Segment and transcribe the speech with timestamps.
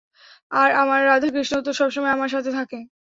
[0.51, 2.79] আর আমার রাধা-কৃষ্ণও তো, সবসময় আমার সাথে থাকে।